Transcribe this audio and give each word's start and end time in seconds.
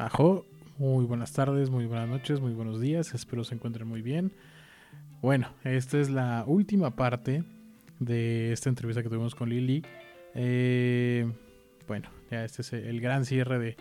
Ajo, 0.00 0.44
muy 0.76 1.04
buenas 1.04 1.32
tardes, 1.32 1.70
muy 1.70 1.86
buenas 1.86 2.08
noches, 2.08 2.40
muy 2.40 2.52
buenos 2.52 2.80
días, 2.80 3.14
espero 3.14 3.44
se 3.44 3.54
encuentren 3.54 3.86
muy 3.86 4.02
bien. 4.02 4.32
Bueno, 5.22 5.50
esta 5.62 6.00
es 6.00 6.10
la 6.10 6.42
última 6.48 6.96
parte 6.96 7.44
de 8.00 8.52
esta 8.52 8.70
entrevista 8.70 9.04
que 9.04 9.08
tuvimos 9.08 9.36
con 9.36 9.50
Lili. 9.50 9.84
Eh, 10.34 11.32
bueno, 11.86 12.08
ya 12.28 12.44
este 12.44 12.62
es 12.62 12.72
el 12.72 13.00
gran 13.00 13.24
cierre 13.24 13.60
de 13.60 13.76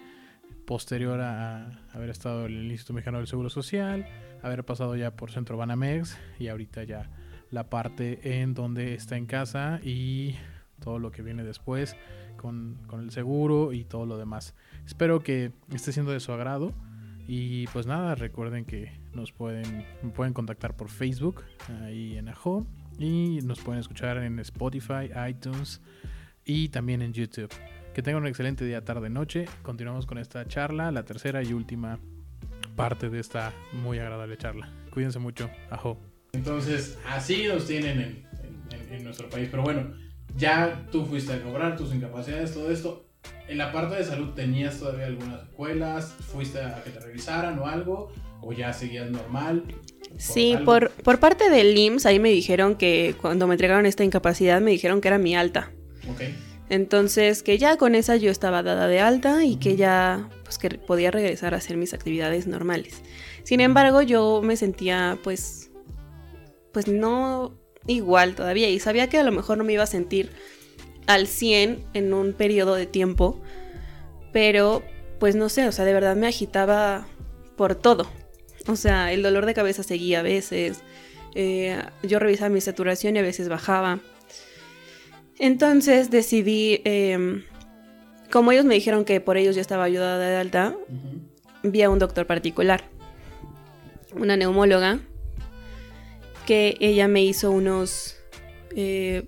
posterior 0.67 1.19
a 1.19 1.81
haber 1.93 2.11
estado 2.11 2.45
en 2.45 2.59
el 2.59 2.71
Instituto 2.71 2.93
Mexicano 2.93 3.17
del 3.17 3.25
Seguro 3.25 3.49
Social, 3.49 4.05
haber 4.43 4.63
pasado 4.63 4.95
ya 4.95 5.15
por 5.15 5.31
Centro 5.31 5.57
Banamex 5.57 6.19
y 6.37 6.47
ahorita 6.47 6.83
ya 6.83 7.09
la 7.49 7.71
parte 7.71 8.39
en 8.39 8.53
donde 8.53 8.93
está 8.93 9.17
en 9.17 9.25
casa 9.25 9.79
y 9.83 10.35
todo 10.79 10.99
lo 10.99 11.11
que 11.11 11.23
viene 11.23 11.43
después 11.43 11.95
con, 12.37 12.77
con 12.87 13.01
el 13.01 13.11
seguro 13.11 13.73
y 13.73 13.83
todo 13.83 14.05
lo 14.05 14.17
demás. 14.17 14.55
Espero 14.85 15.21
que 15.21 15.51
esté 15.73 15.91
siendo 15.91 16.11
de 16.11 16.19
su 16.19 16.31
agrado. 16.31 16.73
Y 17.25 17.67
pues 17.67 17.87
nada, 17.87 18.15
recuerden 18.15 18.65
que 18.65 18.91
nos 19.13 19.31
pueden, 19.31 19.85
pueden 20.13 20.33
contactar 20.33 20.75
por 20.75 20.89
Facebook, 20.89 21.43
ahí 21.81 22.17
en 22.17 22.27
Ajo. 22.27 22.67
Y 22.99 23.39
nos 23.43 23.59
pueden 23.61 23.79
escuchar 23.79 24.17
en 24.17 24.39
Spotify, 24.39 25.09
iTunes 25.29 25.81
y 26.45 26.69
también 26.69 27.01
en 27.01 27.13
YouTube. 27.13 27.49
Que 27.93 28.01
tengan 28.01 28.23
un 28.23 28.27
excelente 28.27 28.65
día, 28.65 28.83
tarde, 28.83 29.09
noche. 29.09 29.45
Continuamos 29.61 30.05
con 30.05 30.17
esta 30.17 30.45
charla, 30.47 30.91
la 30.91 31.03
tercera 31.05 31.43
y 31.43 31.53
última 31.53 31.99
parte 32.75 33.09
de 33.09 33.19
esta 33.19 33.53
muy 33.71 33.99
agradable 33.99 34.37
charla. 34.37 34.69
Cuídense 34.91 35.19
mucho. 35.19 35.49
Ajo. 35.69 35.99
Entonces, 36.33 36.99
así 37.07 37.47
nos 37.47 37.67
tienen 37.67 38.01
en, 38.01 38.27
en, 38.71 38.93
en 38.93 39.03
nuestro 39.03 39.29
país. 39.29 39.47
Pero 39.49 39.63
bueno, 39.63 39.93
ya 40.35 40.87
tú 40.91 41.05
fuiste 41.05 41.33
a 41.33 41.41
cobrar 41.41 41.77
tus 41.77 41.93
incapacidades, 41.93 42.53
todo 42.53 42.71
esto 42.71 43.05
en 43.47 43.57
la 43.57 43.71
parte 43.71 43.95
de 43.95 44.03
salud 44.03 44.33
tenías 44.33 44.79
todavía 44.79 45.05
algunas 45.05 45.41
secuelas, 45.41 46.13
fuiste 46.31 46.59
a 46.59 46.81
que 46.83 46.89
te 46.89 46.99
revisaran 46.99 47.59
o 47.59 47.67
algo, 47.67 48.11
o 48.41 48.53
ya 48.53 48.73
seguías 48.73 49.09
normal. 49.09 49.63
Sí, 50.17 50.57
por, 50.63 50.91
por 50.91 51.19
parte 51.19 51.49
del 51.49 51.77
IMSS, 51.77 52.05
ahí 52.05 52.19
me 52.19 52.29
dijeron 52.29 52.75
que 52.75 53.15
cuando 53.21 53.47
me 53.47 53.55
entregaron 53.55 53.85
esta 53.85 54.03
incapacidad, 54.03 54.61
me 54.61 54.71
dijeron 54.71 55.01
que 55.01 55.07
era 55.07 55.17
mi 55.17 55.35
alta. 55.35 55.71
Ok. 56.09 56.21
Entonces, 56.69 57.43
que 57.43 57.57
ya 57.57 57.77
con 57.77 57.95
esa 57.95 58.15
yo 58.15 58.31
estaba 58.31 58.63
dada 58.63 58.87
de 58.87 58.99
alta 58.99 59.43
y 59.43 59.57
que 59.57 59.75
ya, 59.75 60.29
pues 60.43 60.57
que 60.57 60.69
podía 60.69 61.11
regresar 61.11 61.53
a 61.53 61.57
hacer 61.57 61.77
mis 61.77 61.93
actividades 61.93 62.47
normales. 62.47 63.01
Sin 63.43 63.59
embargo, 63.59 64.01
yo 64.01 64.41
me 64.43 64.55
sentía, 64.55 65.17
pues, 65.23 65.71
pues 66.71 66.87
no 66.87 67.59
igual 67.87 68.35
todavía 68.35 68.69
y 68.69 68.79
sabía 68.79 69.09
que 69.09 69.17
a 69.17 69.23
lo 69.23 69.31
mejor 69.31 69.57
no 69.57 69.63
me 69.63 69.73
iba 69.73 69.83
a 69.83 69.87
sentir 69.87 70.31
al 71.07 71.27
100 71.27 71.83
en 71.93 72.13
un 72.13 72.33
periodo 72.33 72.75
de 72.75 72.85
tiempo, 72.85 73.41
pero 74.31 74.83
pues 75.19 75.35
no 75.35 75.49
sé, 75.49 75.67
o 75.67 75.71
sea, 75.71 75.85
de 75.85 75.93
verdad 75.93 76.15
me 76.15 76.27
agitaba 76.27 77.07
por 77.55 77.75
todo. 77.75 78.09
O 78.67 78.75
sea, 78.75 79.11
el 79.11 79.23
dolor 79.23 79.45
de 79.45 79.53
cabeza 79.53 79.83
seguía 79.83 80.21
a 80.21 80.23
veces, 80.23 80.83
eh, 81.35 81.81
yo 82.03 82.19
revisaba 82.19 82.49
mi 82.49 82.61
saturación 82.61 83.15
y 83.15 83.19
a 83.19 83.23
veces 83.23 83.49
bajaba. 83.49 83.99
Entonces 85.39 86.09
decidí, 86.09 86.81
em, 86.85 87.43
como 88.31 88.51
ellos 88.51 88.65
me 88.65 88.75
dijeron 88.75 89.03
que 89.03 89.19
por 89.19 89.37
ellos 89.37 89.55
yo 89.55 89.61
estaba 89.61 89.83
ayudada 89.83 90.17
de 90.19 90.35
alta, 90.37 90.75
vi 91.63 91.81
a 91.81 91.89
un 91.89 91.99
doctor 91.99 92.25
particular, 92.25 92.83
una 94.15 94.37
neumóloga, 94.37 94.99
que 96.45 96.77
ella 96.79 97.07
me 97.07 97.23
hizo 97.23 97.51
unos 97.51 98.17
eh, 98.75 99.27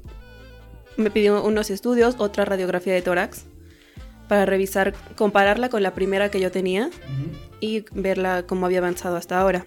me 0.98 1.12
pidió 1.12 1.44
unos 1.44 1.70
estudios, 1.70 2.16
otra 2.20 2.46
radiografía 2.46 2.94
de 2.94 3.02
tórax, 3.02 3.46
para 4.28 4.46
revisar, 4.46 4.94
compararla 5.16 5.70
con 5.70 5.84
la 5.84 5.94
primera 5.94 6.32
que 6.32 6.40
yo 6.40 6.52
tenía 6.52 6.90
y 7.60 7.86
verla 7.92 8.46
cómo 8.48 8.66
había 8.66 8.80
avanzado 8.80 9.18
hasta 9.18 9.40
ahora. 9.40 9.66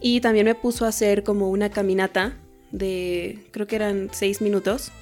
Y 0.00 0.20
también 0.20 0.46
me 0.46 0.54
puso 0.54 0.84
a 0.84 0.88
hacer 0.88 1.22
como 1.22 1.48
una 1.50 1.70
caminata 1.70 2.36
de, 2.72 3.46
creo 3.52 3.66
que 3.66 3.76
eran 3.76 4.10
seis 4.12 4.42
minutos. 4.42 4.92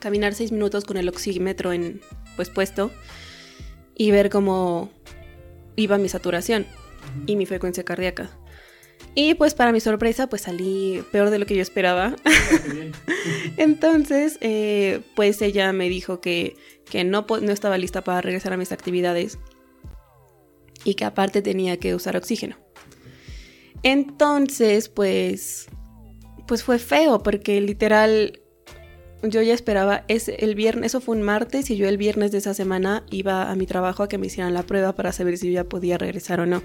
Caminar 0.00 0.34
seis 0.34 0.50
minutos 0.50 0.84
con 0.84 0.96
el 0.96 1.08
oxímetro 1.08 1.72
en, 1.72 2.00
pues 2.34 2.50
puesto 2.50 2.90
y 3.94 4.10
ver 4.10 4.30
cómo 4.30 4.90
iba 5.76 5.98
mi 5.98 6.08
saturación 6.08 6.66
y 7.26 7.36
mi 7.36 7.46
frecuencia 7.46 7.84
cardíaca. 7.84 8.30
Y 9.18 9.32
pues 9.32 9.54
para 9.54 9.72
mi 9.72 9.80
sorpresa, 9.80 10.28
pues 10.28 10.42
salí 10.42 11.02
peor 11.10 11.30
de 11.30 11.38
lo 11.38 11.46
que 11.46 11.56
yo 11.56 11.62
esperaba. 11.62 12.14
Entonces, 13.56 14.36
eh, 14.42 15.00
pues 15.16 15.40
ella 15.40 15.72
me 15.72 15.88
dijo 15.88 16.20
que, 16.20 16.54
no, 17.06 17.24
no 17.26 17.50
estaba 17.50 17.78
lista 17.78 18.04
para 18.04 18.20
regresar 18.20 18.52
a 18.52 18.58
mis 18.58 18.72
actividades 18.72 19.38
y 20.84 20.94
que 20.96 21.06
aparte 21.06 21.40
tenía 21.40 21.78
que 21.78 21.94
usar 21.94 22.14
oxígeno. 22.14 22.56
Entonces, 23.82 24.90
pues, 24.90 25.68
pues 26.46 26.62
fue 26.62 26.78
feo 26.78 27.22
porque 27.22 27.58
literal 27.62 28.42
yo 29.22 29.40
ya 29.40 29.54
esperaba, 29.54 30.04
es 30.08 30.28
el 30.28 30.54
viernes, 30.54 30.92
eso 30.92 31.00
fue 31.00 31.16
un 31.16 31.22
martes 31.22 31.70
y 31.70 31.76
yo 31.78 31.88
el 31.88 31.96
viernes 31.96 32.32
de 32.32 32.38
esa 32.38 32.52
semana 32.52 33.06
iba 33.10 33.50
a 33.50 33.56
mi 33.56 33.64
trabajo 33.64 34.02
a 34.02 34.08
que 34.10 34.18
me 34.18 34.26
hicieran 34.26 34.52
la 34.52 34.64
prueba 34.64 34.94
para 34.94 35.12
saber 35.12 35.38
si 35.38 35.46
yo 35.46 35.54
ya 35.54 35.64
podía 35.64 35.96
regresar 35.96 36.38
o 36.40 36.44
no. 36.44 36.62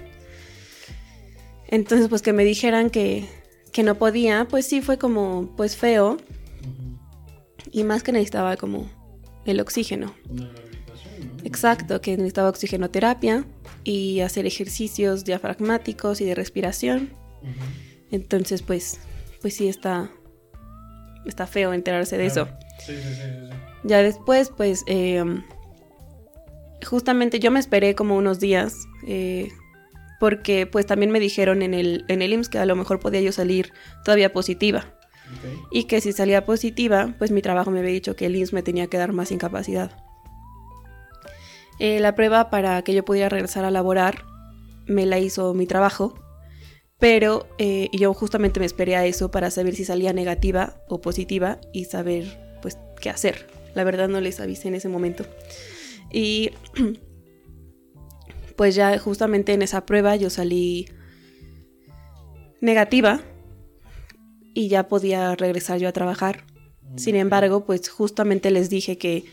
Entonces, 1.72 2.08
pues 2.08 2.20
que 2.20 2.34
me 2.34 2.44
dijeran 2.44 2.90
que, 2.90 3.26
no 3.82 3.94
podía, 3.94 4.46
pues 4.46 4.66
sí 4.66 4.82
fue 4.82 4.98
como, 4.98 5.54
pues 5.56 5.74
feo. 5.74 6.18
Y 7.72 7.82
más 7.84 8.02
que 8.02 8.12
necesitaba 8.12 8.58
como 8.58 8.90
el 9.46 9.58
oxígeno. 9.58 10.14
Exacto, 11.44 12.02
que 12.02 12.10
necesitaba 12.18 12.50
oxigenoterapia 12.50 13.46
y 13.84 14.20
hacer 14.20 14.44
ejercicios 14.44 15.24
diafragmáticos 15.24 16.20
y 16.20 16.26
de 16.26 16.34
respiración. 16.34 17.14
Entonces, 18.10 18.60
pues, 18.60 19.00
pues 19.40 19.54
sí 19.54 19.68
está, 19.68 20.10
está 21.24 21.46
feo 21.46 21.72
enterarse 21.72 22.18
de 22.18 22.26
eso. 22.26 22.48
Sí, 22.80 22.92
sí, 22.96 23.14
sí, 23.14 23.56
ya 23.84 24.02
después, 24.02 24.52
pues, 24.54 24.82
em, 24.86 25.42
justamente 26.84 27.40
yo 27.40 27.50
me 27.50 27.60
esperé 27.60 27.94
como 27.94 28.14
unos 28.18 28.40
días 28.40 28.76
eh, 29.06 29.48
porque 30.22 30.68
pues 30.68 30.86
también 30.86 31.10
me 31.10 31.18
dijeron 31.18 31.62
en 31.62 31.74
el, 31.74 32.04
en 32.06 32.22
el 32.22 32.32
IMSS 32.32 32.48
que 32.48 32.58
a 32.58 32.64
lo 32.64 32.76
mejor 32.76 33.00
podía 33.00 33.20
yo 33.20 33.32
salir 33.32 33.72
todavía 34.04 34.32
positiva. 34.32 34.94
Y 35.72 35.88
que 35.88 36.00
si 36.00 36.12
salía 36.12 36.44
positiva, 36.44 37.12
pues 37.18 37.32
mi 37.32 37.42
trabajo 37.42 37.72
me 37.72 37.80
había 37.80 37.90
dicho 37.90 38.14
que 38.14 38.26
el 38.26 38.36
IMSS 38.36 38.52
me 38.52 38.62
tenía 38.62 38.86
que 38.86 38.98
dar 38.98 39.12
más 39.12 39.32
incapacidad. 39.32 39.90
Eh, 41.80 41.98
la 41.98 42.14
prueba 42.14 42.50
para 42.50 42.82
que 42.82 42.94
yo 42.94 43.04
pudiera 43.04 43.30
regresar 43.30 43.64
a 43.64 43.72
laborar 43.72 44.22
me 44.86 45.06
la 45.06 45.18
hizo 45.18 45.54
mi 45.54 45.66
trabajo, 45.66 46.14
pero 47.00 47.48
eh, 47.58 47.88
yo 47.92 48.14
justamente 48.14 48.60
me 48.60 48.66
esperé 48.66 48.94
a 48.94 49.04
eso 49.04 49.32
para 49.32 49.50
saber 49.50 49.74
si 49.74 49.84
salía 49.84 50.12
negativa 50.12 50.76
o 50.88 51.00
positiva 51.00 51.58
y 51.72 51.86
saber 51.86 52.58
pues 52.62 52.78
qué 53.00 53.10
hacer. 53.10 53.48
La 53.74 53.82
verdad 53.82 54.06
no 54.06 54.20
les 54.20 54.38
avisé 54.38 54.68
en 54.68 54.76
ese 54.76 54.88
momento. 54.88 55.26
Y 56.12 56.52
pues 58.56 58.74
ya 58.74 58.98
justamente 58.98 59.52
en 59.52 59.62
esa 59.62 59.86
prueba 59.86 60.16
yo 60.16 60.30
salí 60.30 60.88
negativa 62.60 63.20
y 64.54 64.68
ya 64.68 64.88
podía 64.88 65.34
regresar 65.34 65.78
yo 65.78 65.88
a 65.88 65.92
trabajar. 65.92 66.44
Sin 66.96 67.16
embargo, 67.16 67.64
pues 67.64 67.88
justamente 67.88 68.50
les 68.50 68.68
dije 68.68 68.98
que, 68.98 69.24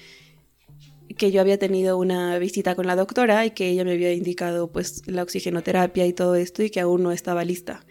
que 1.18 1.31
yo 1.31 1.41
había 1.41 1.59
tenido 1.59 1.97
una 1.97 2.38
visita 2.40 2.75
con 2.75 2.88
la 2.88 2.96
doctora 2.96 3.46
y 3.46 3.52
que 3.52 3.69
ella 3.69 3.84
me 3.84 3.91
había 3.94 4.13
indicado 4.13 4.72
pues 4.72 5.07
la 5.07 5.24
oxigenoterapia 5.24 6.06
y 6.07 6.13
todo 6.13 6.36
esto 6.36 6.63
y 6.63 6.69
que 6.69 6.80
aún 6.80 7.03
no 7.03 7.12
estaba 7.12 7.44
lista. 7.44 7.86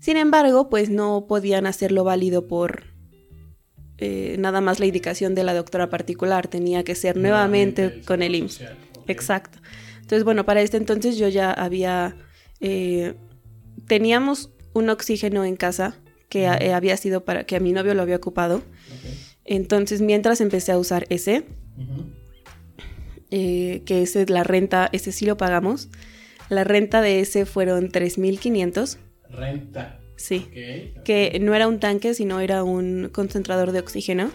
Sin 0.00 0.16
embargo, 0.16 0.70
pues 0.70 0.88
no 0.88 1.26
podían 1.28 1.66
hacerlo 1.66 2.02
válido 2.04 2.48
por 2.48 2.84
eh, 3.98 4.36
nada 4.38 4.60
más 4.60 4.78
la 4.78 4.86
indicación 4.86 5.34
de 5.34 5.42
la 5.42 5.54
doctora 5.54 5.90
particular, 5.90 6.46
tenía 6.46 6.84
que 6.84 6.94
ser 6.94 7.16
nuevamente, 7.16 8.00
con 8.06 8.22
el 8.22 8.36
IMSS. 8.36 8.62
Exacto. 9.08 9.58
Entonces, 10.08 10.24
bueno, 10.24 10.46
para 10.46 10.62
este 10.62 10.78
entonces 10.78 11.18
yo 11.18 11.28
ya 11.28 11.52
había, 11.52 12.16
eh, 12.60 13.12
teníamos 13.86 14.50
un 14.72 14.88
oxígeno 14.88 15.44
en 15.44 15.54
casa 15.54 15.96
que 16.30 16.44
eh, 16.44 16.72
había 16.72 16.96
sido 16.96 17.26
para 17.26 17.44
que 17.44 17.56
a 17.56 17.60
mi 17.60 17.72
novio 17.72 17.92
lo 17.92 18.00
había 18.00 18.16
ocupado. 18.16 18.62
Entonces, 19.44 20.00
mientras 20.00 20.40
empecé 20.40 20.72
a 20.72 20.78
usar 20.78 21.04
ese, 21.10 21.44
eh, 23.30 23.82
que 23.84 24.00
ese 24.00 24.24
la 24.24 24.44
renta, 24.44 24.88
ese 24.92 25.12
sí 25.12 25.26
lo 25.26 25.36
pagamos. 25.36 25.90
La 26.48 26.64
renta 26.64 27.02
de 27.02 27.20
ese 27.20 27.44
fueron 27.44 27.90
3.500. 27.90 28.96
Renta. 29.28 30.00
Sí. 30.16 30.48
Que 31.04 31.38
no 31.38 31.54
era 31.54 31.68
un 31.68 31.80
tanque, 31.80 32.14
sino 32.14 32.40
era 32.40 32.64
un 32.64 33.10
concentrador 33.12 33.72
de 33.72 33.80
oxígeno 33.80 34.30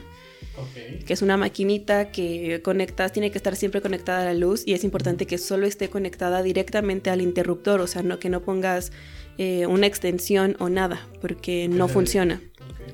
que 1.05 1.13
es 1.13 1.21
una 1.21 1.37
maquinita 1.37 2.11
que 2.11 2.61
conectas, 2.63 3.11
tiene 3.11 3.31
que 3.31 3.37
estar 3.37 3.55
siempre 3.55 3.81
conectada 3.81 4.21
a 4.21 4.25
la 4.25 4.33
luz 4.33 4.63
y 4.65 4.73
es 4.73 4.83
importante 4.83 5.25
que 5.25 5.37
solo 5.37 5.65
esté 5.65 5.89
conectada 5.89 6.43
directamente 6.43 7.09
al 7.09 7.21
interruptor, 7.21 7.81
o 7.81 7.87
sea, 7.87 8.03
no 8.03 8.19
que 8.19 8.29
no 8.29 8.41
pongas 8.41 8.91
eh, 9.37 9.65
una 9.67 9.87
extensión 9.87 10.55
o 10.59 10.69
nada, 10.69 11.07
porque 11.21 11.67
no 11.67 11.87
funciona. 11.87 12.41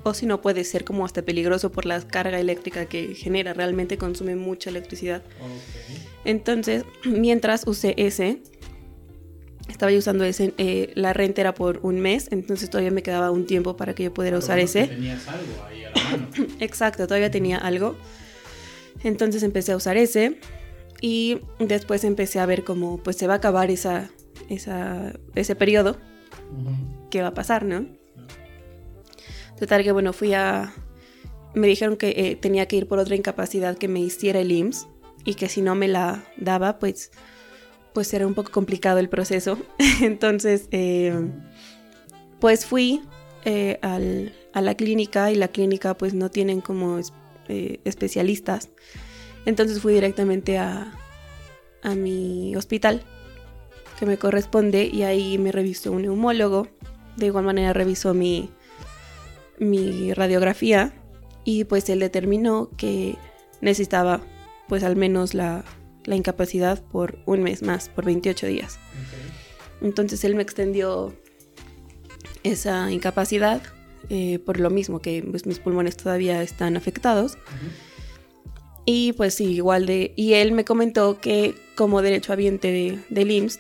O 0.04 0.14
si 0.14 0.26
no, 0.26 0.42
puede 0.42 0.64
ser 0.64 0.86
como 0.86 1.06
hasta 1.06 1.24
peligroso 1.24 1.72
por 1.72 1.86
la 1.86 2.02
carga 2.02 2.40
eléctrica 2.40 2.86
que 2.86 3.16
genera. 3.16 3.54
Realmente 3.54 3.98
consume 3.98 4.36
mucha 4.36 4.70
electricidad. 4.70 5.24
Entonces, 6.24 6.86
mientras 7.04 7.68
usé 7.68 7.96
ese, 7.98 8.42
estaba 9.80 9.94
yo 9.94 10.00
usando 10.00 10.26
ese, 10.26 10.54
eh, 10.58 10.92
la 10.96 11.14
renta 11.14 11.40
era 11.40 11.54
por 11.54 11.80
un 11.84 12.02
mes, 12.02 12.28
entonces 12.32 12.70
todavía 12.70 12.92
me 12.92 13.02
quedaba 13.02 13.32
un 13.32 13.46
tiempo 13.46 13.78
para 13.78 13.96
que 13.96 14.04
yo 14.04 14.14
pudiera 14.14 14.38
usar 14.38 14.60
ese. 14.60 14.88
Tenías 14.88 15.26
algo 15.30 15.64
ahí 15.66 15.86
a 15.86 15.92
la 15.92 16.04
mano. 16.04 16.28
Exacto, 16.60 17.08
todavía 17.08 17.32
tenía 17.32 17.58
algo. 17.58 17.96
Entonces 19.06 19.42
empecé 19.42 19.72
a 19.72 19.78
usar 19.78 19.96
ese 19.96 20.38
y 21.00 21.40
después 21.60 22.04
empecé 22.04 22.42
a 22.42 22.46
ver 22.46 22.66
cómo 22.66 23.02
pues 23.02 23.16
se 23.16 23.26
va 23.26 23.36
a 23.36 23.38
acabar 23.38 23.72
esa, 23.72 24.10
esa, 24.50 25.14
ese 25.34 25.56
periodo. 25.56 25.96
¿Qué 27.10 27.22
va 27.22 27.30
a 27.30 27.34
pasar, 27.34 27.64
no? 27.64 27.86
Total 29.58 29.82
que 29.86 29.94
bueno, 29.94 30.12
fui 30.12 30.34
a... 30.34 30.74
Me 31.54 31.68
dijeron 31.68 31.96
que 31.96 32.10
eh, 32.18 32.36
tenía 32.36 32.68
que 32.68 32.76
ir 32.76 32.86
por 32.90 33.00
otra 33.00 33.16
incapacidad 33.16 33.78
que 33.78 33.88
me 33.88 34.02
hiciera 34.02 34.42
el 34.42 34.52
IMSS 34.52 34.90
y 35.24 35.36
que 35.36 35.48
si 35.48 35.62
no 35.62 35.74
me 35.74 35.88
la 35.88 36.26
daba, 36.36 36.80
pues, 36.80 37.12
pues 37.94 38.14
era 38.14 38.28
un 38.28 38.34
poco 38.34 38.52
complicado 38.52 39.00
el 39.00 39.10
proceso. 39.10 39.58
Entonces, 40.02 40.68
eh, 40.72 41.14
pues 42.40 42.66
fui 42.66 43.02
eh, 43.46 43.80
al, 43.82 44.34
a 44.54 44.62
la 44.62 44.76
clínica 44.76 45.32
y 45.32 45.36
la 45.36 45.48
clínica 45.48 45.96
pues 45.96 46.14
no 46.14 46.30
tienen 46.30 46.62
como 46.62 47.00
especialistas. 47.48 48.70
Entonces 49.46 49.82
fui 49.82 49.94
directamente 49.94 50.58
a, 50.58 50.94
a 51.82 51.96
mi 51.96 52.56
hospital 52.56 53.04
que 53.98 54.06
me 54.06 54.18
corresponde 54.18 54.86
y 54.86 55.04
ahí 55.04 55.38
me 55.38 55.52
revisó 55.52 55.92
un 55.92 56.04
neumólogo. 56.04 56.68
De 57.18 57.26
igual 57.26 57.46
manera 57.46 57.74
revisó 57.74 58.14
mi, 58.14 58.50
mi 59.58 60.14
radiografía 60.14 60.94
y 61.44 61.66
pues 61.66 61.90
él 61.90 62.00
determinó 62.00 62.70
que 62.78 63.18
necesitaba 63.62 64.22
pues 64.68 64.84
al 64.84 64.96
menos 64.96 65.34
la, 65.34 65.66
la 66.06 66.16
incapacidad 66.16 66.82
por 66.84 67.20
un 67.26 67.44
mes 67.44 67.62
más, 67.62 67.90
por 67.90 68.06
28 68.06 68.48
días. 68.48 68.80
Entonces 69.82 70.24
él 70.24 70.36
me 70.36 70.42
extendió 70.42 71.14
esa 72.44 72.92
incapacidad 72.92 73.62
eh, 74.10 74.40
por 74.40 74.60
lo 74.60 74.70
mismo 74.70 75.00
que 75.00 75.24
pues, 75.30 75.46
mis 75.46 75.60
pulmones 75.60 75.98
todavía 75.98 76.42
están 76.42 76.78
afectados. 76.78 77.38
Y 78.86 79.14
pues 79.14 79.36
sí, 79.36 79.54
igual 79.54 79.86
de... 79.86 80.14
Y 80.16 80.34
él 80.34 80.52
me 80.52 80.66
comentó 80.66 81.20
que 81.20 81.56
como 81.76 82.02
derecho 82.02 82.34
habiente 82.34 82.72
de, 82.72 83.00
del 83.10 83.32
IMSS, 83.32 83.60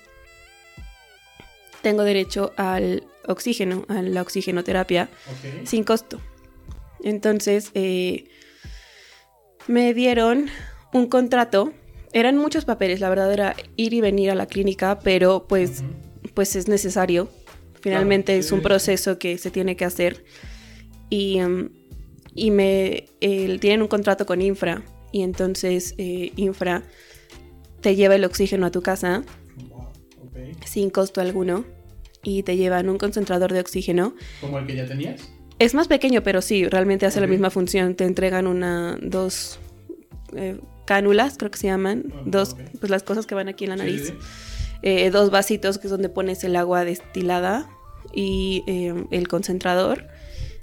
tengo 1.81 2.03
derecho 2.03 2.51
al 2.57 3.03
oxígeno, 3.27 3.85
a 3.89 4.01
la 4.01 4.21
oxigenoterapia, 4.21 5.09
sin 5.65 5.83
costo. 5.83 6.19
Entonces, 7.03 7.71
eh, 7.75 8.29
me 9.67 9.93
dieron 9.93 10.49
un 10.93 11.07
contrato. 11.07 11.73
Eran 12.13 12.37
muchos 12.37 12.65
papeles, 12.65 12.99
la 12.99 13.09
verdad 13.09 13.31
era 13.31 13.55
ir 13.75 13.93
y 13.93 14.01
venir 14.01 14.31
a 14.31 14.35
la 14.35 14.47
clínica, 14.47 14.99
pero 14.99 15.45
pues, 15.47 15.83
pues 16.33 16.55
es 16.55 16.67
necesario. 16.67 17.29
Finalmente 17.81 18.37
es 18.37 18.51
un 18.51 18.61
proceso 18.61 19.19
que 19.19 19.37
se 19.37 19.51
tiene 19.51 19.75
que 19.75 19.85
hacer. 19.85 20.23
Y, 21.09 21.37
em, 21.37 21.69
y 22.35 22.51
me 22.51 23.05
tienen 23.19 23.81
un 23.81 23.87
contrato 23.87 24.25
con 24.25 24.41
Infra. 24.41 24.83
Y 25.11 25.21
entonces 25.21 25.95
eh, 25.97 26.31
Infra 26.35 26.83
te 27.81 27.95
lleva 27.95 28.15
el 28.15 28.25
oxígeno 28.25 28.65
a 28.65 28.71
tu 28.71 28.81
casa 28.81 29.23
sin 30.65 30.89
costo 30.89 31.21
alguno 31.21 31.65
y 32.23 32.43
te 32.43 32.57
llevan 32.57 32.89
un 32.89 32.97
concentrador 32.97 33.53
de 33.53 33.59
oxígeno. 33.59 34.13
¿Como 34.41 34.59
el 34.59 34.67
que 34.67 34.75
ya 34.75 34.85
tenías? 34.85 35.29
Es 35.57 35.73
más 35.73 35.87
pequeño, 35.87 36.23
pero 36.23 36.41
sí, 36.41 36.65
realmente 36.65 37.05
hace 37.05 37.19
la 37.19 37.27
misma 37.27 37.49
función. 37.49 37.95
Te 37.95 38.05
entregan 38.05 38.47
una, 38.47 38.97
dos 39.01 39.59
eh, 40.35 40.59
cánulas, 40.89 41.35
creo 41.37 41.51
que 41.51 41.59
se 41.59 41.67
llaman, 41.67 42.11
dos, 42.25 42.55
pues 42.79 42.89
las 42.89 43.03
cosas 43.03 43.27
que 43.27 43.35
van 43.35 43.47
aquí 43.47 43.65
en 43.65 43.69
la 43.69 43.75
nariz. 43.75 44.11
Eh, 44.81 45.11
dos 45.11 45.29
vasitos 45.29 45.77
que 45.77 45.85
es 45.85 45.91
donde 45.91 46.09
pones 46.09 46.43
el 46.43 46.55
agua 46.55 46.83
destilada 46.83 47.69
y 48.11 48.63
eh, 48.65 49.05
el 49.11 49.27
concentrador. 49.27 50.07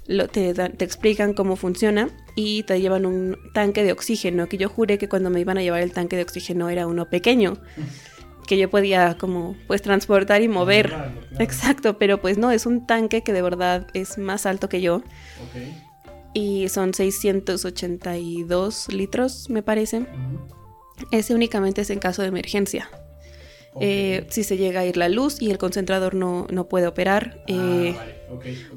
Lo, 0.08 0.26
te, 0.26 0.52
te, 0.52 0.84
explican 0.84 1.32
cómo 1.32 1.54
funciona 1.54 2.08
y 2.34 2.64
te 2.64 2.80
llevan 2.80 3.06
un 3.06 3.38
tanque 3.54 3.84
de 3.84 3.92
oxígeno, 3.92 4.48
que 4.48 4.56
yo 4.56 4.68
juré 4.68 4.98
que 4.98 5.08
cuando 5.08 5.30
me 5.30 5.38
iban 5.38 5.58
a 5.58 5.62
llevar 5.62 5.82
el 5.82 5.92
tanque 5.92 6.16
de 6.16 6.22
oxígeno 6.22 6.70
era 6.70 6.88
uno 6.88 7.08
pequeño 7.08 7.58
que 8.48 8.58
yo 8.58 8.68
podía 8.68 9.16
como 9.18 9.54
pues 9.68 9.80
transportar 9.80 10.42
y 10.42 10.48
mover. 10.48 10.92
Exacto, 11.38 11.98
pero 11.98 12.20
pues 12.20 12.36
no, 12.36 12.50
es 12.50 12.66
un 12.66 12.84
tanque 12.84 13.22
que 13.22 13.32
de 13.32 13.42
verdad 13.42 13.86
es 13.94 14.18
más 14.18 14.44
alto 14.44 14.68
que 14.68 14.80
yo. 14.80 15.02
Y 16.36 16.68
son 16.68 16.92
682 16.92 18.92
litros, 18.92 19.48
me 19.48 19.62
parece. 19.62 20.04
Ese 21.10 21.34
únicamente 21.34 21.80
es 21.80 21.88
en 21.88 21.98
caso 21.98 22.20
de 22.20 22.28
emergencia. 22.28 22.90
Eh, 23.80 24.26
si 24.28 24.44
se 24.44 24.58
llega 24.58 24.80
a 24.80 24.84
ir 24.84 24.98
la 24.98 25.08
luz 25.08 25.40
y 25.40 25.50
el 25.50 25.56
concentrador 25.56 26.14
no, 26.14 26.46
no 26.50 26.68
puede 26.68 26.88
operar. 26.88 27.38
Ah, 27.40 27.44
eh, 27.48 27.96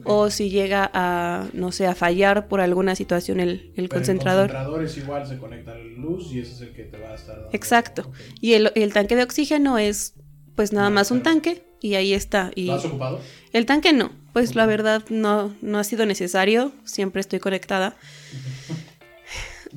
o 0.06 0.29
si 0.29 0.50
llega 0.50 0.89
a, 0.94 1.50
no 1.51 1.73
sé, 1.73 1.85
a 1.85 1.95
fallar 1.95 2.47
por 2.47 2.61
alguna 2.61 2.95
situación 2.95 3.41
el, 3.41 3.73
el 3.75 3.89
concentrador. 3.89 4.51
El 4.51 4.56
concentrador 4.56 4.85
es 4.85 4.97
igual, 4.97 5.27
se 5.27 5.38
conecta 5.38 5.73
a 5.73 5.75
la 5.75 5.83
luz 5.83 6.31
y 6.31 6.39
ese 6.39 6.53
es 6.53 6.61
el 6.61 6.71
que 6.71 6.83
te 6.83 6.97
va 6.97 7.09
a 7.09 7.15
estar 7.15 7.50
Exacto. 7.51 8.09
Y 8.39 8.53
el, 8.53 8.71
el, 8.75 8.94
tanque 8.94 9.17
de 9.17 9.23
oxígeno 9.23 9.77
es 9.77 10.13
pues 10.56 10.71
nada 10.71 10.89
más 10.89 11.11
un 11.11 11.23
tanque 11.23 11.65
y 11.81 11.95
ahí 11.95 12.13
está. 12.13 12.51
Y 12.56 12.67
¿Lo 12.67 12.75
has 12.75 12.85
ocupado? 12.85 13.19
El 13.51 13.65
tanque 13.65 13.91
no, 13.91 14.11
pues 14.34 14.56
la 14.56 14.66
verdad 14.66 15.04
no, 15.10 15.56
no 15.62 15.80
ha 15.80 15.84
sido 15.84 16.06
necesario, 16.06 16.72
siempre 16.84 17.22
estoy 17.22 17.40
conectada. 17.40 17.96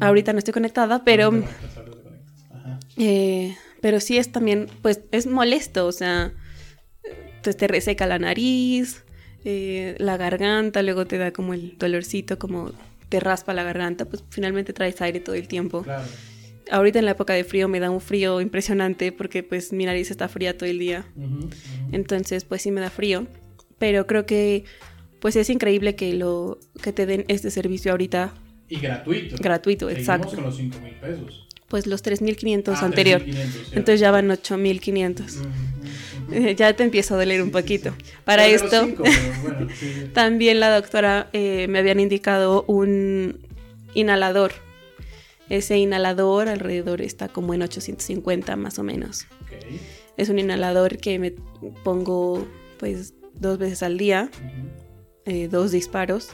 Ahorita 0.00 0.32
no 0.32 0.38
estoy 0.38 0.52
conectada, 0.52 1.04
pero... 1.04 1.32
Eh, 2.98 3.56
pero 3.80 4.00
sí 4.00 4.16
es 4.16 4.30
también, 4.30 4.68
pues 4.80 5.00
es 5.10 5.26
molesto, 5.26 5.86
o 5.86 5.92
sea, 5.92 6.32
pues 7.42 7.56
te 7.56 7.66
reseca 7.66 8.06
la 8.06 8.18
nariz, 8.18 9.02
eh, 9.44 9.96
la 9.98 10.16
garganta, 10.16 10.82
luego 10.82 11.06
te 11.06 11.18
da 11.18 11.32
como 11.32 11.52
el 11.52 11.76
dolorcito, 11.78 12.38
como 12.38 12.70
te 13.08 13.18
raspa 13.18 13.52
la 13.54 13.64
garganta, 13.64 14.04
pues 14.04 14.22
finalmente 14.30 14.72
traes 14.72 15.00
aire 15.02 15.20
todo 15.20 15.34
el 15.34 15.48
tiempo. 15.48 15.82
Claro. 15.82 16.04
Ahorita 16.70 17.00
en 17.00 17.06
la 17.06 17.10
época 17.10 17.32
de 17.32 17.42
frío 17.42 17.66
me 17.66 17.80
da 17.80 17.90
un 17.90 18.00
frío 18.00 18.40
impresionante 18.40 19.10
porque 19.10 19.42
pues 19.42 19.72
mi 19.72 19.84
nariz 19.84 20.12
está 20.12 20.28
fría 20.28 20.56
todo 20.56 20.70
el 20.70 20.78
día. 20.78 21.04
Entonces 21.90 22.44
pues 22.44 22.62
sí 22.62 22.70
me 22.70 22.80
da 22.80 22.88
frío. 22.88 23.26
Pero 23.82 24.06
creo 24.06 24.24
que 24.26 24.64
pues 25.18 25.34
es 25.34 25.50
increíble 25.50 25.96
que 25.96 26.14
lo 26.14 26.60
que 26.80 26.92
te 26.92 27.04
den 27.04 27.24
este 27.26 27.50
servicio 27.50 27.90
ahorita. 27.90 28.32
Y 28.68 28.78
gratuito. 28.78 29.34
Gratuito, 29.40 29.88
Seguimos 29.88 30.00
exacto. 30.00 30.36
con 30.36 30.44
los 30.44 30.56
5 30.56 30.78
mil 30.78 30.94
pesos 30.94 31.48
pues 31.66 31.88
los 31.88 32.04
3.500 32.04 32.76
ah, 32.76 32.84
anterior. 32.84 33.24
Entonces 33.72 33.98
ya 33.98 34.12
van 34.12 34.28
8.500. 34.28 36.54
ya 36.56 36.76
te 36.76 36.84
empieza 36.84 37.14
a 37.14 37.16
doler 37.16 37.42
un 37.42 37.50
poquito. 37.50 37.92
Para 38.24 38.46
esto, 38.46 38.88
también 40.12 40.60
la 40.60 40.72
doctora 40.72 41.28
eh, 41.32 41.66
me 41.68 41.80
habían 41.80 41.98
indicado 41.98 42.64
un 42.68 43.40
inhalador. 43.94 44.52
Ese 45.48 45.76
inhalador 45.78 46.48
alrededor 46.48 47.00
está 47.00 47.28
como 47.28 47.52
en 47.54 47.62
850 47.62 48.54
más 48.54 48.78
o 48.78 48.84
menos. 48.84 49.26
Es 50.18 50.28
un 50.28 50.38
inhalador 50.38 50.98
que 50.98 51.18
me 51.18 51.32
pongo 51.82 52.46
pues 52.78 53.14
dos 53.42 53.58
veces 53.58 53.82
al 53.82 53.98
día, 53.98 54.30
eh, 55.26 55.48
dos 55.48 55.72
disparos 55.72 56.30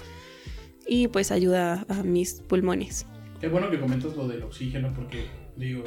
y 0.86 1.08
pues 1.08 1.32
ayuda 1.32 1.84
a 1.88 2.02
mis 2.04 2.34
pulmones. 2.34 3.06
Qué 3.40 3.48
bueno 3.48 3.70
que 3.70 3.80
comentas 3.80 4.14
lo 4.16 4.28
del 4.28 4.42
oxígeno 4.42 4.92
porque, 4.94 5.26
digo, 5.56 5.82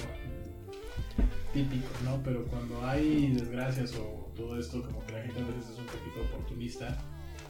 típico, 1.53 1.87
¿no? 2.03 2.21
Pero 2.23 2.45
cuando 2.47 2.83
hay 2.85 3.31
desgracias 3.33 3.95
o 3.95 4.31
todo 4.35 4.59
esto, 4.59 4.83
como 4.83 5.05
que 5.05 5.13
la 5.13 5.21
gente 5.21 5.39
a 5.41 5.45
veces 5.45 5.71
es 5.71 5.79
un 5.79 5.85
poquito 5.85 6.21
oportunista. 6.33 6.97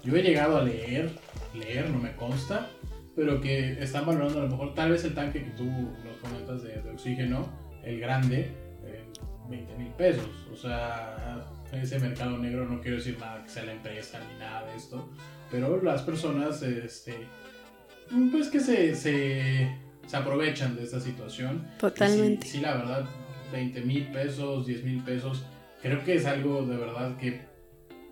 Yo 0.03 0.15
he 0.15 0.21
llegado 0.21 0.57
a 0.57 0.63
leer, 0.63 1.11
leer, 1.53 1.89
no 1.89 1.99
me 1.99 2.15
consta, 2.15 2.69
pero 3.15 3.39
que 3.39 3.81
están 3.81 4.05
valorando 4.05 4.39
a 4.39 4.43
lo 4.43 4.49
mejor 4.49 4.73
tal 4.73 4.91
vez 4.91 5.03
el 5.05 5.13
tanque 5.13 5.43
que 5.43 5.51
tú 5.51 5.65
nos 5.65 6.17
comentas 6.21 6.63
de, 6.63 6.81
oxígeno, 6.91 7.47
el 7.83 7.99
grande, 7.99 8.51
20 9.49 9.77
mil 9.77 9.93
pesos. 9.93 10.29
O 10.51 10.55
sea, 10.55 11.45
ese 11.71 11.99
mercado 11.99 12.37
negro 12.37 12.67
no 12.67 12.81
quiero 12.81 12.97
decir 12.97 13.17
nada 13.19 13.43
que 13.43 13.49
sea 13.49 13.63
la 13.63 13.73
empresa 13.73 14.19
ni 14.31 14.39
nada 14.39 14.65
de 14.65 14.75
esto, 14.75 15.09
pero 15.49 15.81
las 15.81 16.01
personas, 16.01 16.61
este, 16.63 17.15
pues 18.31 18.49
que 18.49 18.59
se, 18.59 18.95
se 18.95 19.69
se 20.11 20.17
aprovechan 20.17 20.75
de 20.75 20.83
esta 20.83 20.99
situación. 20.99 21.65
Totalmente. 21.79 22.45
Sí, 22.45 22.59
la 22.59 22.75
verdad, 22.75 23.05
20 23.53 23.81
mil 23.81 24.07
pesos, 24.07 24.65
10 24.65 24.83
mil 24.83 25.01
pesos, 25.03 25.45
creo 25.81 26.03
que 26.03 26.15
es 26.15 26.25
algo 26.25 26.65
de 26.65 26.75
verdad 26.75 27.15
que 27.15 27.41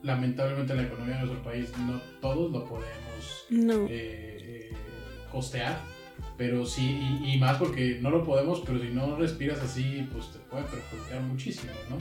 lamentablemente 0.02 0.72
en 0.72 0.78
la 0.78 0.86
economía 0.86 1.16
de 1.16 1.26
nuestro 1.26 1.44
país 1.44 1.70
no 1.80 2.00
todos 2.22 2.54
lo 2.54 2.64
podemos 2.64 3.46
eh, 3.52 3.88
eh, 3.90 4.72
costear. 5.30 5.78
Pero 6.38 6.66
sí, 6.66 7.20
y, 7.26 7.38
más 7.38 7.58
porque 7.58 8.00
no 8.02 8.10
lo 8.12 8.24
podemos, 8.24 8.62
pero 8.66 8.80
si 8.80 8.88
no 8.88 9.18
respiras 9.18 9.60
así, 9.60 10.08
pues 10.14 10.32
te 10.32 10.40
puede 10.40 10.64
perjudicar 10.64 11.22
muchísimo, 11.22 11.74
¿no? 11.90 11.98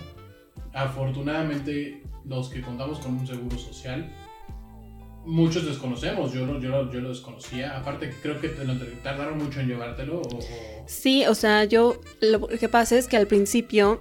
Afortunadamente, 0.73 2.03
los 2.25 2.49
que 2.49 2.61
contamos 2.61 2.99
con 3.01 3.15
un 3.15 3.27
seguro 3.27 3.59
social, 3.59 4.13
muchos 5.25 5.65
desconocemos. 5.67 6.33
Yo 6.33 6.47
lo, 6.47 6.61
yo, 6.61 6.91
yo 6.91 7.01
lo 7.01 7.11
desconocía. 7.11 7.77
Aparte, 7.77 8.13
creo 8.23 8.41
que 8.41 8.49
te 8.49 8.65
lo 8.65 8.75
tardaron 9.03 9.39
mucho 9.39 9.61
en 9.61 9.69
llevártelo. 9.69 10.23
O, 10.23 10.41
Sí, 10.87 11.27
o 11.27 11.35
sea, 11.35 11.65
yo 11.65 12.01
lo 12.21 12.47
que 12.49 12.69
pasa 12.69 12.97
es 12.97 13.09
que 13.09 13.17
al 13.17 13.27
principio, 13.27 14.01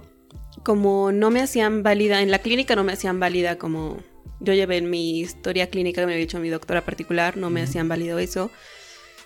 como 0.64 1.12
no 1.12 1.30
me 1.30 1.40
hacían 1.40 1.82
válida, 1.82 2.22
en 2.22 2.30
la 2.30 2.38
clínica 2.38 2.74
no 2.76 2.84
me 2.84 2.92
hacían 2.92 3.20
válida 3.20 3.58
como 3.58 3.98
yo 4.40 4.54
llevé 4.54 4.76
en 4.78 4.88
mi 4.88 5.20
historia 5.20 5.68
clínica 5.68 6.00
que 6.00 6.06
me 6.06 6.12
había 6.12 6.24
dicho 6.24 6.38
mi 6.38 6.48
doctora 6.48 6.84
particular, 6.84 7.36
no 7.36 7.50
me 7.50 7.62
hacían 7.62 7.88
válido 7.88 8.18
eso. 8.18 8.50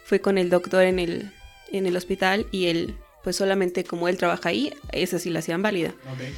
Fui 0.05 0.19
con 0.19 0.39
el 0.39 0.51
doctor 0.51 0.83
en 0.85 0.99
el, 0.99 1.33
en 1.71 1.87
el 1.87 1.97
hospital 1.97 2.47
y 2.51 2.67
él, 2.67 2.97
pues 3.23 3.37
solamente 3.37 3.85
como 3.85 4.09
él 4.09 4.17
trabaja 4.17 4.49
ahí, 4.49 4.73
esa 4.91 5.19
sí 5.19 5.31
la 5.31 5.41
hacían 5.41 5.63
válida. 5.63 5.95
Okay. 6.15 6.35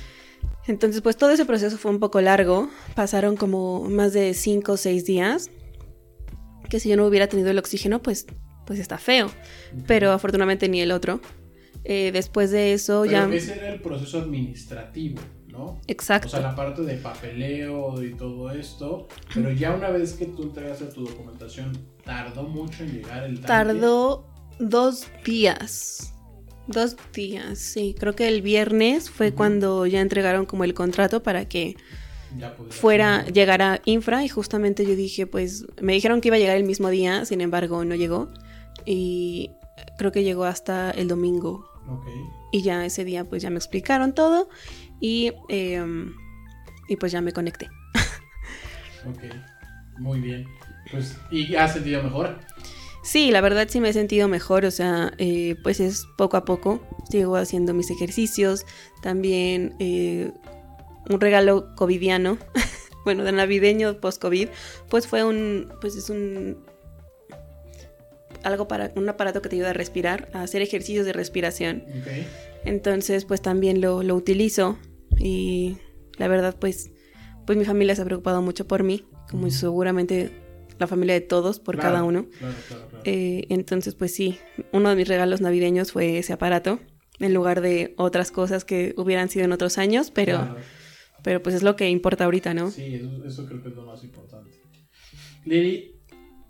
Entonces, 0.67 1.03
pues 1.03 1.17
todo 1.17 1.31
ese 1.31 1.45
proceso 1.45 1.77
fue 1.77 1.91
un 1.91 2.01
poco 2.01 2.21
largo. 2.21 2.71
Pasaron 2.95 3.37
como 3.37 3.85
más 3.89 4.13
de 4.13 4.35
5 4.35 4.73
o 4.73 4.77
6 4.77 5.05
días. 5.05 5.51
Que 6.69 6.81
si 6.81 6.89
yo 6.89 6.97
no 6.97 7.07
hubiera 7.07 7.29
tenido 7.29 7.51
el 7.51 7.59
oxígeno, 7.59 8.03
pues, 8.03 8.27
pues 8.67 8.79
está 8.79 8.99
feo. 8.99 9.31
Pero 9.87 10.13
afortunadamente 10.13 10.69
ni 10.69 10.81
el 10.81 10.93
otro. 10.93 11.21
Eh, 11.85 12.11
después 12.13 12.51
de 12.51 12.73
eso 12.73 13.03
Pero 13.03 13.29
ya... 13.29 13.35
ese 13.35 13.59
era 13.59 13.69
el 13.69 13.83
proceso 13.83 14.19
administrativo, 14.19 15.21
¿no? 15.49 15.79
Exacto. 15.87 16.29
O 16.29 16.31
sea, 16.31 16.41
la 16.41 16.57
parte 16.57 16.81
de 16.81 16.97
papeleo 16.97 18.03
y 18.03 18.15
todo 18.15 18.51
esto. 18.51 19.09
Pero 19.35 19.53
ya 19.53 19.73
una 19.75 19.91
vez 19.91 20.15
que 20.15 20.25
tú 20.27 20.45
entregaste 20.45 20.87
tu 20.87 21.05
documentación, 21.05 21.77
¿tardó 22.03 22.45
mucho 22.45 22.85
en 22.85 22.93
llegar 22.93 23.25
el 23.25 23.35
tanque? 23.35 23.47
Tardó 23.47 24.27
dos 24.59 25.07
días. 25.27 26.14
Dos 26.67 26.97
días, 27.13 27.59
sí. 27.59 27.95
Creo 27.99 28.15
que 28.15 28.29
el 28.29 28.43
viernes 28.43 29.11
fue 29.11 29.33
cuando 29.33 29.87
ya 29.87 30.01
entregaron 30.01 30.47
como 30.47 30.65
el 30.65 30.75
contrato 30.75 31.23
para 31.23 31.47
que 31.47 31.77
fuera, 32.71 33.25
llegara 33.27 33.81
infra 33.85 34.25
y 34.25 34.29
justamente 34.29 34.85
yo 34.87 34.97
dije, 34.97 35.27
pues 35.27 35.67
me 35.81 35.93
dijeron 35.93 36.21
que 36.21 36.29
iba 36.29 36.37
a 36.37 36.41
llegar 36.41 36.57
el 36.57 36.65
mismo 36.65 36.89
día, 36.89 37.25
sin 37.25 37.41
embargo 37.41 37.85
no 37.85 37.95
llegó 37.95 38.31
y 38.85 39.51
creo 39.99 40.11
que 40.11 40.25
llegó 40.25 40.45
hasta 40.45 40.91
el 40.91 41.09
domingo 41.09 41.65
y 42.51 42.63
ya 42.63 42.85
ese 42.85 43.05
día 43.05 43.25
pues 43.25 43.43
ya 43.43 43.51
me 43.51 43.57
explicaron 43.57 44.15
todo 44.15 44.49
y, 45.01 45.33
em, 45.49 46.15
y 46.89 46.97
pues 46.97 47.13
ya 47.13 47.21
me 47.21 47.33
conecté. 47.33 47.69
Ok. 49.07 49.23
Muy 49.99 50.19
bien. 50.19 50.47
Pues, 50.91 51.19
¿y 51.31 51.55
has 51.57 51.75
sentido 51.75 52.03
mejor? 52.03 52.39
Sí, 53.05 53.31
la 53.31 53.43
verdad 53.43 53.69
sí 53.69 53.81
me 53.81 53.91
he 53.91 53.93
sentido 53.93 54.29
mejor, 54.29 54.65
o 54.65 54.71
sea, 54.71 55.13
eh, 55.19 55.57
pues 55.63 55.79
es 55.79 56.07
poco 56.17 56.39
a 56.39 56.47
poco, 56.47 56.81
sigo 57.11 57.37
haciendo 57.37 57.75
mis 57.75 57.91
ejercicios, 57.91 58.65
también 59.03 59.77
eh, 59.79 60.33
un 61.11 61.21
regalo 61.21 61.75
covidiano, 61.77 62.39
bueno, 63.05 63.23
de 63.25 63.33
navideño 63.33 64.01
post-COVID, 64.01 64.49
pues 64.89 65.07
fue 65.07 65.23
un, 65.23 65.71
pues 65.83 65.97
es 65.97 66.09
un, 66.09 66.65
algo 68.43 68.69
para, 68.69 68.91
un 68.97 69.07
aparato 69.07 69.43
que 69.43 69.51
te 69.51 69.57
ayuda 69.57 69.71
a 69.71 69.75
respirar, 69.75 70.31
a 70.33 70.41
hacer 70.41 70.63
ejercicios 70.63 71.05
de 71.05 71.13
respiración, 71.13 71.85
entonces 72.65 73.27
pues 73.27 73.43
también 73.43 73.83
lo, 73.83 74.03
lo 74.03 74.15
utilizo 74.15 74.79
y 75.19 75.77
la 76.17 76.27
verdad 76.29 76.57
pues, 76.59 76.91
pues 77.45 77.59
mi 77.59 77.67
familia 77.67 77.95
se 77.95 78.01
ha 78.01 78.07
preocupado 78.07 78.41
mucho 78.41 78.67
por 78.67 78.83
mí, 78.83 79.05
como 79.29 79.51
seguramente 79.51 80.44
la 80.79 80.87
familia 80.87 81.15
de 81.15 81.21
todos, 81.21 81.61
por 81.61 81.77
Claro, 81.77 81.95
cada 81.95 82.05
uno. 82.05 82.27
Claro, 82.39 82.55
claro, 82.69 82.87
claro. 82.89 83.03
Eh, 83.05 83.47
entonces, 83.51 83.95
pues 83.95 84.15
sí, 84.15 84.39
uno 84.73 84.91
de 84.91 84.97
mis 84.97 85.09
regalos 85.09 85.41
navideños 85.41 85.93
fue 85.93 86.19
ese 86.19 86.33
aparato, 86.33 86.81
en 87.21 87.33
lugar 87.35 87.61
de 87.61 87.95
otras 87.97 88.31
cosas 88.31 88.65
que 88.65 88.95
hubieran 88.97 89.29
sido 89.29 89.45
en 89.45 89.53
otros 89.53 89.79
años, 89.79 90.11
pero, 90.11 90.57
pero 91.23 91.43
pues 91.43 91.55
es 91.55 91.63
lo 91.63 91.77
que 91.77 91.89
importa 91.89 92.25
ahorita, 92.25 92.55
¿no? 92.55 92.71
Sí, 92.71 92.95
eso, 92.95 93.25
eso 93.25 93.47
creo 93.47 93.63
que 93.63 93.69
es 93.69 93.75
lo 93.75 93.85
más 93.85 94.03
importante. 94.03 94.59
Lili, 95.45 96.01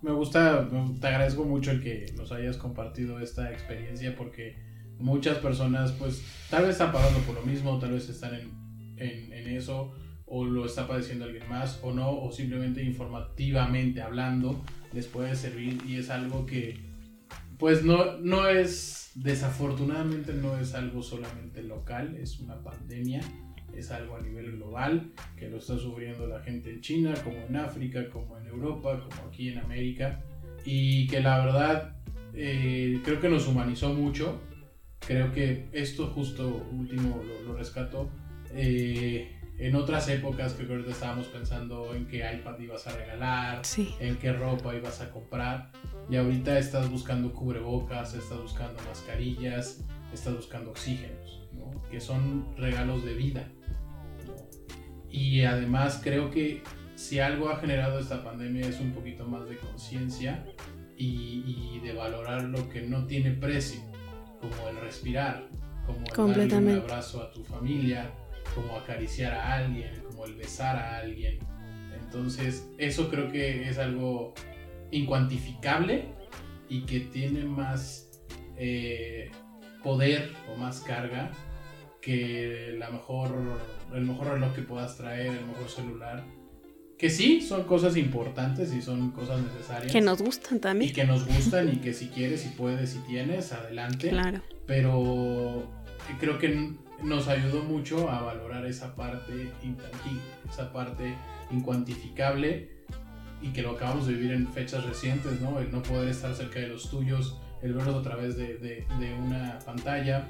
me 0.02 0.12
gusta, 0.12 0.68
te 1.00 1.06
agradezco 1.06 1.44
mucho 1.44 1.70
el 1.70 1.82
que 1.82 2.06
nos 2.16 2.30
hayas 2.32 2.56
compartido 2.56 3.18
esta 3.20 3.50
experiencia 3.50 4.14
porque 4.16 4.56
muchas 4.98 5.38
personas 5.38 5.92
pues 5.92 6.22
tal 6.50 6.62
vez 6.62 6.72
están 6.72 6.92
pasando 6.92 7.18
por 7.20 7.34
lo 7.34 7.42
mismo, 7.42 7.78
tal 7.78 7.92
vez 7.92 8.08
están 8.08 8.34
en, 8.34 8.50
en, 8.96 9.32
en 9.32 9.48
eso 9.56 9.92
o 10.36 10.44
lo 10.44 10.66
está 10.66 10.88
padeciendo 10.88 11.26
alguien 11.26 11.48
más 11.48 11.78
o 11.84 11.92
no, 11.92 12.10
o 12.10 12.32
simplemente 12.32 12.82
informativamente 12.82 14.02
hablando 14.02 14.60
les 14.92 15.06
puede 15.06 15.36
servir 15.36 15.80
y 15.86 15.94
es 15.94 16.10
algo 16.10 16.44
que 16.44 16.76
pues 17.56 17.84
no, 17.84 18.18
no 18.18 18.48
es, 18.48 19.12
desafortunadamente 19.14 20.32
no 20.34 20.58
es 20.58 20.74
algo 20.74 21.04
solamente 21.04 21.62
local, 21.62 22.16
es 22.16 22.40
una 22.40 22.60
pandemia, 22.64 23.20
es 23.76 23.92
algo 23.92 24.16
a 24.16 24.22
nivel 24.22 24.56
global 24.56 25.12
que 25.36 25.48
lo 25.48 25.58
está 25.58 25.78
sufriendo 25.78 26.26
la 26.26 26.40
gente 26.40 26.72
en 26.72 26.80
China, 26.80 27.14
como 27.22 27.36
en 27.36 27.54
África, 27.54 28.10
como 28.10 28.36
en 28.36 28.48
Europa, 28.48 29.06
como 29.08 29.28
aquí 29.28 29.50
en 29.50 29.58
América 29.58 30.20
y 30.64 31.06
que 31.06 31.20
la 31.20 31.44
verdad 31.44 31.96
eh, 32.34 33.00
creo 33.04 33.20
que 33.20 33.28
nos 33.28 33.46
humanizó 33.46 33.94
mucho, 33.94 34.40
creo 34.98 35.30
que 35.30 35.68
esto 35.70 36.08
justo 36.08 36.66
último 36.72 37.22
lo, 37.22 37.52
lo 37.52 37.56
rescato. 37.56 38.10
eh, 38.52 39.30
en 39.58 39.76
otras 39.76 40.08
épocas 40.08 40.54
creo 40.54 40.66
que 40.68 40.73
ahorita 40.75 40.90
estábamos 40.90 41.26
pensando 41.28 41.94
en 41.94 42.06
qué 42.06 42.18
iPad 42.34 42.58
ibas 42.58 42.87
a 42.87 42.96
regalar, 42.96 43.64
Sí. 43.64 43.94
en 44.00 44.16
qué 44.16 44.32
ropa 44.32 44.75
ibas 44.75 45.00
a 45.00 45.11
comprar. 45.11 45.70
Y 46.11 46.16
ahorita 46.16 46.58
estás 46.58 46.90
buscando 46.90 47.32
cubrebocas, 47.32 48.14
estás 48.14 48.38
buscando 48.40 48.82
mascarillas, 48.88 49.84
estás 50.12 50.34
buscando 50.37 50.70
oxígenos, 50.70 51.49
¿no? 51.52 51.70
que 51.90 52.00
son 52.00 52.46
regalos 52.56 53.04
de 53.04 53.14
vida. 53.14 53.49
Y 55.11 55.42
además 55.42 56.00
creo 56.02 56.30
que 56.30 56.62
si 56.96 57.20
algo 57.20 57.49
ha 57.49 57.56
generado 57.56 57.99
esta 57.99 58.23
pandemia 58.25 58.66
es 58.66 58.80
un 58.80 58.92
poquito 58.92 59.26
más 59.26 59.49
de 59.49 59.56
conciencia 59.56 60.44
y, 60.96 61.75
y 61.76 61.80
de 61.82 61.92
valorar 61.92 62.42
lo 62.44 62.68
que 62.68 62.82
no 62.82 63.06
tiene 63.06 63.30
precio, 63.32 63.80
como 64.40 64.68
el 64.68 64.76
respirar, 64.76 65.49
como 65.87 66.32
el 66.32 66.49
darle 66.49 66.75
un 66.75 66.80
abrazo 66.80 67.23
a 67.23 67.30
tu 67.30 67.44
familia, 67.44 68.11
como 68.54 68.76
acariciar 68.76 69.32
a 69.34 69.54
alguien, 69.54 69.90
como 70.08 70.24
el 70.26 70.34
besar 70.34 70.76
a 70.76 70.98
alguien. 70.98 71.38
Entonces, 72.02 72.68
eso 72.78 73.08
creo 73.10 73.30
que 73.30 73.68
es 73.68 73.78
algo 73.78 74.34
incuantificable 74.90 76.06
y 76.68 76.82
que 76.82 77.00
tiene 77.00 77.44
más 77.44 78.10
eh, 78.56 79.30
poder 79.82 80.32
o 80.52 80.56
más 80.56 80.80
carga 80.80 81.30
que 82.00 82.74
la 82.78 82.90
mejor, 82.90 83.34
el 83.94 84.02
mejor 84.02 84.28
reloj 84.28 84.54
que 84.54 84.62
puedas 84.62 84.96
traer, 84.96 85.26
el 85.28 85.46
mejor 85.46 85.68
celular. 85.68 86.24
Que 86.98 87.10
sí, 87.10 87.40
son 87.40 87.64
cosas 87.64 87.96
importantes 87.96 88.72
y 88.72 88.80
son 88.80 89.10
cosas 89.10 89.40
necesarias. 89.40 89.90
Que 89.90 90.00
nos 90.00 90.22
gustan 90.22 90.58
y 90.58 90.60
también. 90.60 90.92
que 90.92 91.04
nos 91.04 91.26
gustan 91.26 91.72
y 91.72 91.76
que 91.78 91.92
si 91.92 92.08
quieres, 92.08 92.42
si 92.42 92.50
puedes, 92.50 92.90
si 92.90 92.98
tienes, 93.00 93.52
adelante 93.52 94.10
Claro. 94.10 94.42
pero 94.66 95.68
creo 96.18 96.38
que 96.38 96.73
nos 97.02 97.28
ayudó 97.28 97.62
mucho 97.64 98.11
a 98.11 98.23
valorar 98.23 98.64
esa 98.66 98.94
parte 98.94 99.50
intangible, 99.62 100.23
esa 100.49 100.73
parte 100.73 101.14
incuantificable 101.50 102.70
y 103.42 103.49
que 103.49 103.62
lo 103.62 103.73
acabamos 103.73 104.06
de 104.06 104.14
vivir 104.14 104.32
en 104.32 104.49
fechas 104.52 104.84
recientes, 104.84 105.40
¿no? 105.40 105.58
El 105.58 105.70
no 105.70 105.82
poder 105.82 106.08
estar 106.08 106.34
cerca 106.34 106.61
de 106.61 106.68
los 106.68 106.88
tuyos, 106.90 107.38
el 107.62 107.75
verlos 107.75 107.96
a 107.96 108.02
través 108.02 108.37
de, 108.37 108.58
de- 108.58 108.87
de 108.99 109.14
una 109.14 109.58
pantalla, 109.64 110.28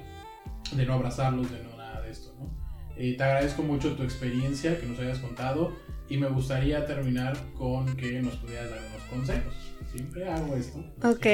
de 0.74 0.86
no 0.86 0.94
abrazarlos, 0.94 1.50
de 1.50 1.62
no 1.62 1.76
nada 1.76 2.00
de 2.00 2.10
esto, 2.10 2.34
¿no? 2.38 2.50
Eh, 2.96 3.14
te 3.16 3.22
agradezco 3.24 3.62
mucho 3.62 3.94
tu 3.96 4.02
experiencia 4.04 4.80
que 4.80 4.86
nos 4.86 4.98
hayas 5.00 5.18
contado 5.18 5.72
y 6.08 6.16
me 6.16 6.28
gustaría 6.28 6.86
terminar 6.86 7.36
con 7.56 7.94
que 7.96 8.20
nos 8.22 8.36
pudieras 8.36 8.70
dar 8.70 8.78
unos 8.78 9.02
consejos. 9.10 9.54
Siempre 9.92 10.28
hago 10.28 10.54
esto. 10.56 10.78
Ok. 11.02 11.26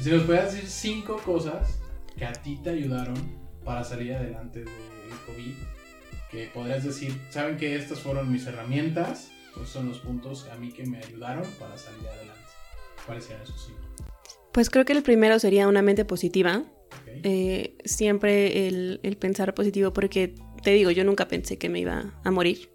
Si 0.00 0.10
nos 0.10 0.22
puedes 0.24 0.52
decir 0.54 0.66
cinco 0.68 1.16
cosas 1.24 1.80
que 2.16 2.24
a 2.24 2.32
ti 2.32 2.58
te 2.62 2.70
ayudaron 2.70 3.16
para 3.68 3.84
salir 3.84 4.14
adelante 4.14 4.60
del 4.60 4.68
COVID, 5.26 5.52
que 6.30 6.46
podrías 6.54 6.84
decir, 6.84 7.14
saben 7.28 7.58
que 7.58 7.76
estas 7.76 8.00
fueron 8.00 8.32
mis 8.32 8.46
herramientas, 8.46 9.30
estos 9.48 9.68
son 9.68 9.90
los 9.90 9.98
puntos 9.98 10.48
a 10.50 10.56
mí 10.56 10.72
que 10.72 10.86
me 10.86 10.96
ayudaron 10.96 11.44
para 11.58 11.76
salir 11.76 12.08
adelante. 12.08 12.40
¿Cuáles 13.04 13.24
serían 13.24 13.42
esos 13.42 13.66
cinco? 13.66 13.80
Pues 14.52 14.70
creo 14.70 14.86
que 14.86 14.94
el 14.94 15.02
primero 15.02 15.38
sería 15.38 15.68
una 15.68 15.82
mente 15.82 16.06
positiva. 16.06 16.62
Eh, 17.24 17.76
siempre 17.84 18.68
el, 18.68 19.00
el 19.02 19.18
pensar 19.18 19.52
positivo, 19.52 19.92
porque 19.92 20.34
te 20.62 20.70
digo, 20.70 20.90
yo 20.90 21.04
nunca 21.04 21.28
pensé 21.28 21.58
que 21.58 21.68
me 21.68 21.80
iba 21.80 22.14
a 22.24 22.30
morir. 22.30 22.70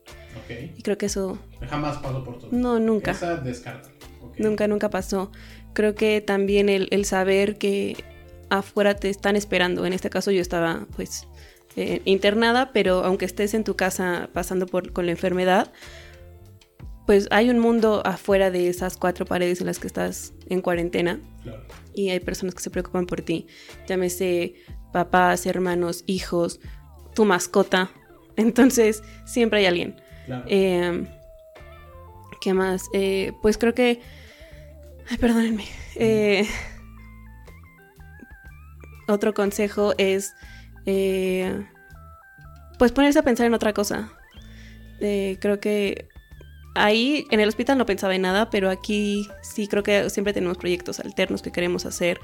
Ok. 0.45 0.75
Y 0.77 0.83
creo 0.83 0.99
que 0.99 1.07
eso 1.07 1.39
Jamás 1.67 1.97
pasó 1.97 2.23
por 2.23 2.37
todo. 2.37 2.49
no, 2.51 2.79
nunca. 2.79 3.11
Esa 3.11 3.37
descártala. 3.37 3.95
Ok. 4.21 4.37
Nunca, 4.37 4.67
nunca 4.67 4.91
pasó. 4.91 5.31
Creo 5.73 5.95
que 5.95 6.21
también 6.21 6.69
el, 6.69 6.87
el 6.91 7.05
saber 7.05 7.57
que 7.57 8.12
afuera 8.49 8.95
te 8.95 9.09
están 9.09 9.35
esperando. 9.35 9.85
En 9.85 9.93
este 9.93 10.09
caso 10.09 10.31
yo 10.31 10.41
estaba 10.41 10.85
pues 10.95 11.27
eh, 11.75 12.01
internada, 12.05 12.71
pero 12.73 13.03
aunque 13.03 13.25
estés 13.25 13.53
en 13.53 13.63
tu 13.63 13.75
casa 13.75 14.29
pasando 14.33 14.65
por, 14.67 14.93
con 14.93 15.05
la 15.05 15.11
enfermedad, 15.11 15.71
pues 17.05 17.27
hay 17.31 17.49
un 17.49 17.59
mundo 17.59 18.01
afuera 18.05 18.49
de 18.51 18.69
esas 18.69 18.95
cuatro 18.97 19.25
paredes 19.25 19.59
en 19.59 19.67
las 19.67 19.79
que 19.79 19.87
estás 19.87 20.33
en 20.47 20.61
cuarentena 20.61 21.19
Claro. 21.43 21.63
y 21.93 22.09
hay 22.11 22.19
personas 22.21 22.55
que 22.55 22.61
se 22.61 22.69
preocupan 22.69 23.05
por 23.05 23.21
ti. 23.21 23.47
Llámese 23.87 24.53
papás, 24.93 25.45
hermanos, 25.45 26.03
hijos, 26.07 26.59
tu 27.13 27.25
mascota. 27.25 27.91
Entonces 28.37 29.03
siempre 29.25 29.59
hay 29.59 29.65
alguien. 29.65 29.95
Claro. 30.25 30.45
Eh, 30.47 31.05
¿Qué 32.39 32.53
más? 32.53 32.83
Eh, 32.93 33.31
pues 33.41 33.57
creo 33.57 33.73
que... 33.73 33.99
Ay, 35.09 35.17
perdónenme. 35.17 35.65
Eh, 35.95 36.47
otro 39.07 39.33
consejo 39.33 39.93
es... 39.97 40.33
Eh, 40.85 41.65
pues 42.77 42.91
ponerse 42.91 43.19
a 43.19 43.23
pensar 43.23 43.45
en 43.45 43.53
otra 43.53 43.73
cosa. 43.73 44.11
creo 44.99 45.59
que 45.59 46.09
ahí 46.75 47.25
en 47.29 47.39
el 47.39 47.47
hospital 47.47 47.77
no 47.77 47.85
pensaba 47.85 48.15
en 48.15 48.23
nada, 48.23 48.49
pero 48.49 48.69
aquí 48.69 49.27
sí 49.41 49.67
creo 49.67 49.83
que 49.83 50.09
siempre 50.09 50.33
tenemos 50.33 50.57
proyectos 50.57 50.99
alternos 50.99 51.41
que 51.41 51.51
queremos 51.51 51.85
hacer. 51.85 52.19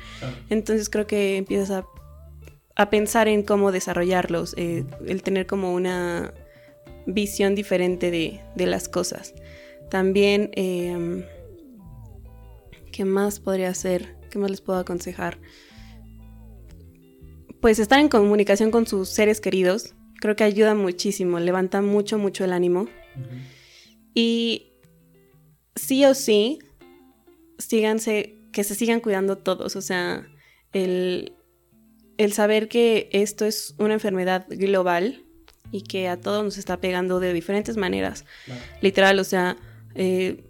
Entonces 0.49 0.89
creo 0.89 1.07
que 1.07 1.37
empiezas 1.37 1.71
a, 1.71 1.85
a, 2.75 2.89
pensar 2.89 3.27
en 3.27 3.43
cómo 3.43 3.71
desarrollarlos, 3.71 4.55
el 4.57 5.23
tener 5.23 5.45
como 5.45 5.73
una 5.73 6.33
visión 7.05 7.55
diferente 7.55 8.11
de, 8.11 8.41
de 8.55 8.65
las 8.65 8.89
cosas. 8.89 9.33
También, 9.89 10.51
em, 10.53 11.23
¿qué 12.91 13.05
más 13.05 13.39
podría 13.39 13.69
hacer? 13.69 14.15
¿Qué 14.29 14.37
más 14.37 14.51
les 14.51 14.61
puedo 14.61 14.79
aconsejar? 14.79 15.39
Pues 17.61 17.79
estar 17.79 17.99
en 17.99 18.09
comunicación 18.09 18.71
con 18.71 18.87
sus 18.87 19.09
seres 19.09 19.41
queridos, 19.41 19.95
creo 20.19 20.35
que 20.35 20.43
ayuda 20.43 20.75
muchísimo, 20.75 21.39
levanta 21.39 21.81
mucho, 21.81 22.17
mucho 22.17 22.43
el 22.45 22.53
ánimo. 22.53 22.87
Y 24.13 24.73
sí 25.75 26.05
o 26.05 26.13
sí, 26.13 26.59
síganse, 27.57 28.37
que 28.51 28.63
se 28.63 28.75
sigan 28.75 28.99
cuidando 28.99 29.37
todos, 29.37 29.75
o 29.75 29.81
sea, 29.81 30.27
el, 30.73 31.33
el 32.17 32.33
saber 32.33 32.67
que 32.67 33.09
esto 33.11 33.45
es 33.45 33.75
una 33.77 33.93
enfermedad 33.93 34.45
global 34.49 35.23
y 35.71 35.81
que 35.81 36.07
a 36.07 36.19
todos 36.19 36.43
nos 36.43 36.57
está 36.57 36.77
pegando 36.77 37.19
de 37.19 37.33
diferentes 37.33 37.77
maneras. 37.77 38.25
Literal, 38.81 39.19
o 39.19 39.23
sea, 39.23 39.57
eh, 39.95 40.43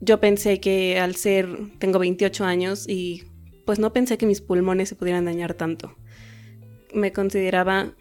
yo 0.00 0.20
pensé 0.20 0.60
que 0.60 0.98
al 0.98 1.16
ser, 1.16 1.48
tengo 1.78 1.98
28 1.98 2.44
años 2.44 2.88
y 2.88 3.24
pues 3.66 3.78
no 3.78 3.92
pensé 3.92 4.16
que 4.16 4.26
mis 4.26 4.40
pulmones 4.40 4.88
se 4.88 4.94
pudieran 4.94 5.24
dañar 5.24 5.54
tanto. 5.54 5.96
Me 6.94 7.12
consideraba 7.12 7.92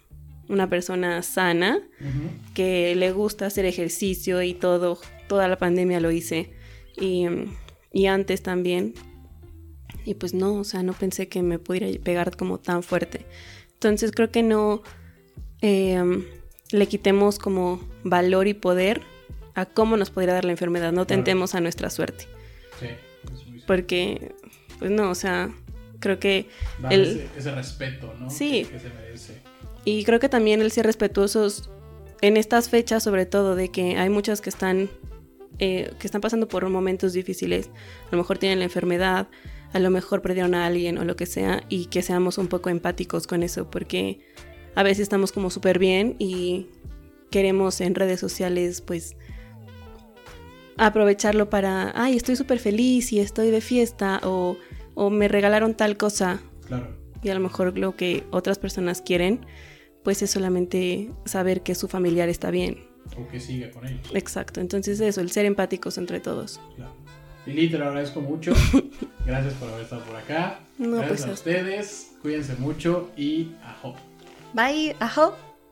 una 0.50 0.70
persona 0.70 1.22
sana, 1.24 1.80
que 2.54 2.96
le 2.96 3.12
gusta 3.12 3.48
hacer 3.48 3.66
ejercicio 3.66 4.42
y 4.42 4.54
todo, 4.54 5.00
toda 5.28 5.48
la 5.48 5.58
pandemia 5.58 6.00
lo 6.00 6.12
hice. 6.12 6.54
Y, 6.96 7.26
y, 7.92 8.08
antes 8.08 8.42
también. 8.42 8.94
Y 10.06 10.16
pues 10.16 10.34
no, 10.34 10.56
o 10.56 10.64
sea, 10.64 10.84
no 10.84 10.94
pensé 10.94 11.28
que 11.28 11.44
me 11.44 11.60
pudiera 11.60 11.88
pegar 12.02 12.36
como 12.38 12.60
tan 12.60 12.82
fuerte. 12.82 13.26
Entonces 13.74 14.12
creo 14.12 14.32
que 14.32 14.42
no 14.42 14.82
eh, 15.62 16.26
le 16.72 16.88
quitemos 16.88 17.40
como 17.40 17.82
valor 18.04 18.48
y 18.48 18.54
poder 18.54 19.02
a 19.56 19.66
cómo 19.66 19.98
nos 19.98 20.10
podría 20.10 20.34
dar 20.34 20.46
la 20.46 20.52
enfermedad, 20.52 20.92
no 20.92 21.08
tentemos 21.08 21.56
a 21.56 21.62
nuestra 21.62 21.90
suerte. 21.90 22.28
Sí, 22.80 22.88
Porque, 23.66 24.36
pues 24.78 24.92
no, 24.92 25.10
o 25.10 25.16
sea, 25.16 25.52
creo 26.00 26.20
que... 26.20 26.50
el, 26.90 27.30
ese, 27.38 27.52
respeto, 27.52 28.14
¿no? 28.20 28.30
Sí. 28.30 28.68
Y 29.86 30.04
creo 30.04 30.20
que 30.20 30.30
también 30.30 30.62
el 30.62 30.72
ser 30.72 30.86
respetuosos 30.86 31.70
en 32.22 32.38
estas 32.38 32.70
fechas, 32.70 33.04
sobre 33.04 33.26
todo, 33.26 33.56
de 33.56 33.70
que 33.70 33.98
hay 33.98 34.10
muchas 34.10 34.42
que 34.42 34.50
están, 34.50 34.90
eh, 35.60 35.92
que 36.00 36.08
están 36.08 36.22
pasando 36.22 36.48
por 36.48 36.68
momentos 36.70 37.14
difíciles, 37.14 37.70
a 38.08 38.16
lo 38.16 38.18
mejor 38.18 38.38
tienen 38.38 38.60
la 38.60 38.66
enfermedad, 38.66 39.28
a 39.74 39.80
lo 39.80 39.90
mejor 39.90 40.22
perdieron 40.22 40.56
a 40.56 40.66
alguien 40.66 40.98
o 40.98 41.06
lo 41.06 41.16
que 41.16 41.26
sea, 41.26 41.64
y 41.70 41.86
que 41.86 42.02
seamos 42.02 42.38
un 42.38 42.48
poco 42.48 42.70
empáticos 42.70 43.28
con 43.28 43.44
eso, 43.44 43.70
porque 43.70 44.20
a 44.76 44.84
veces 44.84 45.04
estamos 45.04 45.32
como 45.32 45.50
súper 45.50 45.80
bien 45.80 46.16
y 46.20 46.68
queremos 47.32 47.82
en 47.82 47.96
redes 47.96 48.20
sociales, 48.20 48.82
pues 48.82 49.16
aprovecharlo 50.78 51.50
para, 51.50 51.92
ay, 51.96 52.16
estoy 52.16 52.36
súper 52.36 52.60
feliz 52.60 53.12
y 53.12 53.20
estoy 53.20 53.52
de 53.52 53.62
fiesta 53.62 54.22
o, 54.24 54.58
me 55.10 55.28
regalaron 55.28 55.74
tal 55.76 55.98
cosa. 55.98 56.42
Claro. 56.66 56.96
Y 57.24 57.30
a 57.30 57.34
lo 57.34 57.40
mejor 57.40 57.78
lo 57.78 57.96
que 57.96 58.24
otras 58.32 58.60
personas 58.60 59.02
quieren, 59.02 59.46
pues 60.04 60.22
es 60.22 60.32
solamente 60.32 61.12
saber 61.26 61.62
que 61.62 61.76
su 61.76 61.88
familiar 61.88 62.30
está 62.30 62.52
bien. 62.52 62.88
O 63.18 63.28
que 63.28 63.40
siga 63.40 63.72
con 63.72 63.86
ellos. 63.88 64.10
Exacto, 64.14 64.60
entonces 64.60 65.00
eso, 65.00 65.22
el 65.22 65.32
ser 65.32 65.46
empáticos 65.46 65.98
entre 65.98 66.20
todos. 66.20 66.60
Claro. 66.76 66.94
Lili, 67.46 67.70
te 67.70 67.78
lo 67.78 67.88
agradezco 67.88 68.20
mucho. 68.22 68.54
Gracias 69.26 69.54
por 69.54 69.70
haber 69.70 69.84
estado 69.84 70.02
por 70.04 70.16
acá. 70.18 70.60
Gracias 70.78 71.08
pues 71.08 71.26
a 71.26 71.32
ustedes. 71.32 72.12
Cuídense 72.22 72.56
mucho 72.56 73.10
y 73.16 73.52
ajo. 73.64 73.96
Bye, 74.54 74.96
ajo. 75.00 75.47